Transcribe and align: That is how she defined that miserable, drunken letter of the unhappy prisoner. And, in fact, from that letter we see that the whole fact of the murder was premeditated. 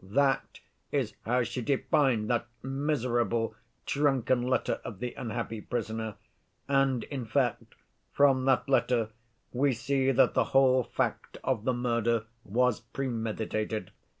That 0.00 0.60
is 0.92 1.14
how 1.26 1.42
she 1.42 1.60
defined 1.60 2.30
that 2.30 2.46
miserable, 2.62 3.56
drunken 3.84 4.42
letter 4.42 4.74
of 4.84 5.00
the 5.00 5.12
unhappy 5.14 5.60
prisoner. 5.60 6.14
And, 6.68 7.02
in 7.02 7.24
fact, 7.24 7.74
from 8.12 8.44
that 8.44 8.68
letter 8.68 9.08
we 9.52 9.72
see 9.72 10.12
that 10.12 10.34
the 10.34 10.44
whole 10.54 10.84
fact 10.84 11.38
of 11.42 11.64
the 11.64 11.74
murder 11.74 12.26
was 12.44 12.78
premeditated. 12.78 13.90